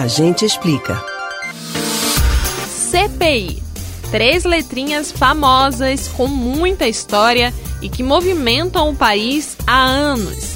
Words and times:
A 0.00 0.06
gente 0.06 0.46
explica. 0.46 0.98
CPI. 2.90 3.62
Três 4.10 4.44
letrinhas 4.44 5.12
famosas 5.12 6.08
com 6.08 6.26
muita 6.26 6.88
história 6.88 7.52
e 7.82 7.90
que 7.90 8.02
movimentam 8.02 8.88
o 8.88 8.96
país 8.96 9.58
há 9.66 9.84
anos. 9.84 10.54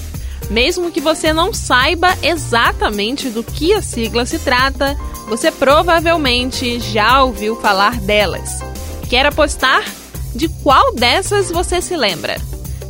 Mesmo 0.49 0.91
que 0.91 0.99
você 0.99 1.31
não 1.35 1.53
saiba 1.53 2.17
exatamente 2.23 3.29
do 3.29 3.45
que 3.45 3.75
a 3.75 3.83
sigla 3.83 4.25
se 4.25 4.39
trata, 4.39 4.97
você 5.29 5.53
provavelmente 5.53 6.81
já 6.81 7.23
ouviu 7.23 7.61
falar 7.61 8.01
delas. 8.01 8.61
Quer 9.11 9.27
apostar? 9.27 9.85
De 10.35 10.49
qual 10.49 10.95
dessas 10.95 11.51
você 11.51 11.83
se 11.83 11.95
lembra? 11.95 12.39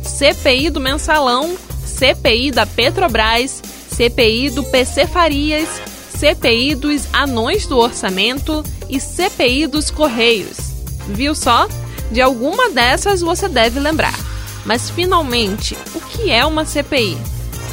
CPI 0.01 0.69
do 0.69 0.79
Mensalão, 0.79 1.57
CPI 1.85 2.51
da 2.51 2.65
Petrobras, 2.65 3.61
CPI 3.89 4.51
do 4.51 4.63
PC 4.63 5.05
Farias, 5.05 5.67
CPI 6.15 6.75
dos 6.75 7.07
Anões 7.11 7.67
do 7.67 7.77
Orçamento 7.77 8.63
e 8.89 8.99
CPI 8.99 9.67
dos 9.67 9.91
Correios. 9.91 10.57
Viu 11.09 11.35
só? 11.35 11.67
De 12.09 12.21
alguma 12.21 12.69
dessas 12.69 13.19
você 13.21 13.49
deve 13.49 13.79
lembrar. 13.79 14.17
Mas 14.65 14.89
finalmente, 14.89 15.77
o 15.93 15.99
que 15.99 16.31
é 16.31 16.45
uma 16.45 16.65
CPI? 16.65 17.17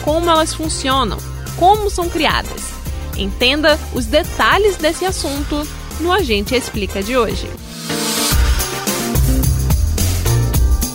Como 0.04 0.28
elas 0.28 0.52
funcionam? 0.52 1.18
Como 1.56 1.88
são 1.88 2.08
criadas? 2.10 2.72
Entenda 3.16 3.78
os 3.94 4.06
detalhes 4.06 4.76
desse 4.76 5.04
assunto 5.04 5.66
no 6.00 6.10
Agente 6.10 6.54
Explica 6.54 7.02
de 7.02 7.16
hoje. 7.16 7.48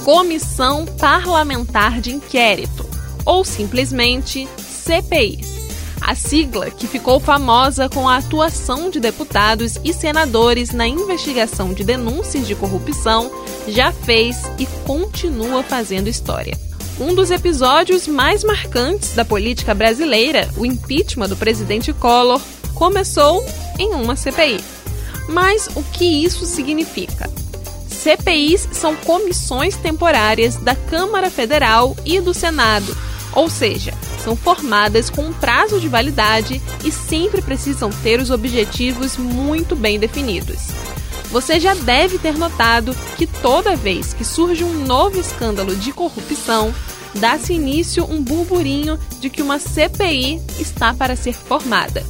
Comissão 0.04 0.86
Parlamentar 0.86 2.02
de 2.02 2.12
Inquérito, 2.14 2.86
ou 3.26 3.44
simplesmente 3.44 4.48
CPI. 4.58 5.57
A 6.02 6.16
sigla, 6.16 6.70
que 6.70 6.88
ficou 6.88 7.20
famosa 7.20 7.90
com 7.90 8.08
a 8.08 8.18
atuação 8.18 8.90
de 8.90 9.00
deputados 9.00 9.78
e 9.84 9.94
senadores 9.94 10.72
na 10.72 10.88
investigação 10.88 11.74
de 11.74 11.84
denúncias 11.84 12.48
de 12.48 12.56
corrupção, 12.56 13.32
já 13.68 13.92
fez 13.92 14.38
e 14.58 14.66
continua 14.86 15.64
fazendo 15.64 16.08
história. 16.08 16.58
Um 17.00 17.14
dos 17.14 17.30
episódios 17.30 18.08
mais 18.08 18.44
marcantes 18.44 19.14
da 19.14 19.24
política 19.24 19.76
brasileira, 19.76 20.50
o 20.58 20.66
impeachment 20.66 21.30
do 21.30 21.36
presidente 21.36 21.94
Collor, 21.94 22.42
começou 22.74 23.46
em 23.78 23.94
uma 23.94 24.16
CPI. 24.16 24.64
Mas 25.30 25.68
o 25.76 25.84
que 25.84 26.06
isso 26.24 26.46
significa? 26.46 27.30
CPIs 27.88 28.70
são 28.72 28.96
comissões 28.96 29.76
temporárias 29.76 30.56
da 30.56 30.76
Câmara 30.76 31.30
Federal 31.30 31.96
e 32.06 32.22
do 32.22 32.34
Senado, 32.34 32.96
ou 33.34 33.50
seja, 33.50 33.94
são 34.24 34.36
formadas 34.36 35.10
com 35.10 35.26
um 35.26 35.34
prazo 35.34 35.80
de 35.80 35.88
validade 35.88 36.62
e 36.84 36.92
sempre 36.92 37.42
precisam 37.42 37.90
ter 37.90 38.20
os 38.20 38.30
objetivos 38.30 39.18
muito 39.18 39.76
bem 39.76 40.00
definidos. 40.00 40.68
Você 41.32 41.60
já 41.60 41.74
deve 41.74 42.18
ter 42.18 42.38
notado 42.38 42.96
que 43.18 43.28
toda 43.28 43.76
vez 43.76 44.14
que 44.14 44.24
surge 44.24 44.64
um 44.64 44.86
novo 44.86 45.20
escândalo 45.20 45.76
de 45.76 45.92
corrupção, 45.92 46.74
dá-se 47.16 47.54
início 47.54 48.06
um 48.10 48.22
burburinho 48.22 48.98
de 49.20 49.30
que 49.30 49.42
uma 49.42 49.60
CPI 49.60 50.42
está 50.60 50.94
para 50.94 51.16
ser 51.16 51.34
formada. 51.34 52.06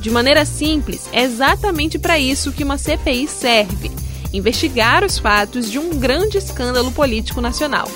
De 0.00 0.10
maneira 0.10 0.44
simples, 0.44 1.08
é 1.12 1.22
exatamente 1.22 1.98
para 1.98 2.18
isso 2.18 2.52
que 2.52 2.64
uma 2.64 2.78
CPI 2.78 3.28
serve 3.28 3.90
investigar 4.34 5.04
os 5.04 5.16
fatos 5.16 5.70
de 5.70 5.78
um 5.78 5.90
grande 5.90 6.38
escândalo 6.38 6.90
político 6.90 7.40
nacional. 7.40 7.88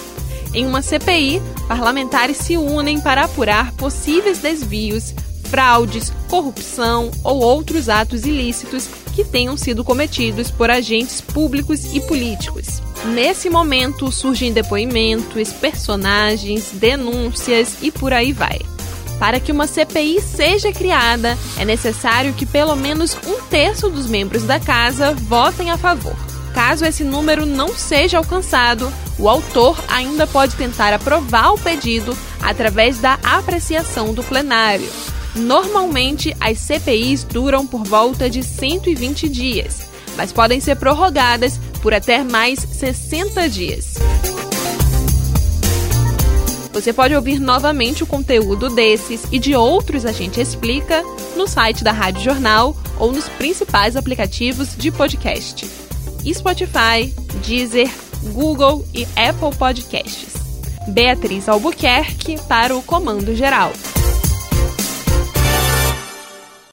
Em 0.55 0.67
uma 0.67 0.83
CPI, 0.83 1.43
parlamentares 1.67 2.39
se 2.39 2.57
unem 2.57 3.01
para 3.01 3.25
apurar 3.25 3.73
possíveis 3.73 4.39
desvios, 4.39 5.15
fraudes, 5.45 6.13
corrupção 6.29 7.11
ou 7.23 7.41
outros 7.41 7.89
atos 7.89 8.25
ilícitos 8.25 8.89
que 9.15 9.25
tenham 9.25 9.57
sido 9.57 9.83
cometidos 9.83 10.51
por 10.51 10.71
agentes 10.71 11.21
públicos 11.21 11.95
e 11.95 12.01
políticos. 12.01 12.81
Nesse 13.07 13.51
momento 13.51 14.11
surgem 14.11 14.53
depoimentos, 14.53 15.53
personagens, 15.53 16.71
denúncias 16.73 17.77
e 17.83 17.91
por 17.91 18.13
aí 18.13 18.33
vai. 18.33 18.61
Para 19.19 19.41
que 19.41 19.51
uma 19.51 19.67
CPI 19.67 20.21
seja 20.21 20.73
criada, 20.73 21.37
é 21.59 21.65
necessário 21.65 22.33
que 22.33 22.47
pelo 22.47 22.77
menos 22.77 23.17
um 23.27 23.43
terço 23.43 23.91
dos 23.91 24.07
membros 24.07 24.45
da 24.45 24.61
casa 24.61 25.13
votem 25.13 25.71
a 25.71 25.77
favor. 25.77 26.28
Caso 26.59 26.85
esse 26.85 27.05
número 27.05 27.47
não 27.47 27.69
seja 27.69 28.19
alcançado, 28.19 28.93
o 29.17 29.29
autor 29.29 29.79
ainda 29.87 30.27
pode 30.27 30.57
tentar 30.57 30.93
aprovar 30.93 31.53
o 31.53 31.59
pedido 31.59 32.19
através 32.43 32.99
da 32.99 33.17
apreciação 33.23 34.13
do 34.13 34.25
plenário. 34.25 34.91
Normalmente, 35.37 36.37
as 36.41 36.59
CPIs 36.59 37.23
duram 37.23 37.65
por 37.65 37.85
volta 37.85 38.29
de 38.29 38.43
120 38.43 39.29
dias, 39.29 39.89
mas 40.17 40.33
podem 40.33 40.59
ser 40.59 40.75
prorrogadas 40.75 41.61
por 41.81 41.95
até 41.95 42.25
mais 42.25 42.59
60 42.59 43.49
dias. 43.49 43.95
Você 46.73 46.93
pode 46.93 47.15
ouvir 47.15 47.39
novamente 47.39 48.03
o 48.03 48.07
conteúdo 48.07 48.69
desses 48.69 49.23
e 49.31 49.39
de 49.39 49.55
outros 49.55 50.05
A 50.05 50.11
Gente 50.11 50.41
Explica 50.41 51.05
no 51.37 51.47
site 51.47 51.85
da 51.85 51.93
Rádio 51.93 52.25
Jornal 52.25 52.77
ou 52.99 53.13
nos 53.13 53.29
principais 53.29 53.95
aplicativos 53.95 54.77
de 54.77 54.91
podcast: 54.91 55.88
Spotify, 56.35 57.13
Deezer, 57.47 57.91
Google 58.33 58.87
e 58.95 59.05
Apple 59.17 59.57
Podcasts. 59.59 60.35
Beatriz 60.89 61.49
Albuquerque 61.49 62.39
para 62.49 62.77
o 62.77 62.83
Comando 62.83 63.35
Geral. 63.35 63.73